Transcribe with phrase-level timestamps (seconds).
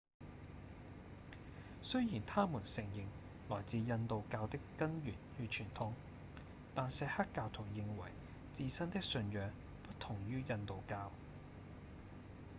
[1.83, 3.05] 雖然他們承認
[3.53, 5.91] 來自印度教的根源與傳統
[6.73, 8.09] 但錫克教徒認為
[8.51, 9.51] 自身的信仰
[9.83, 11.11] 不同於印度教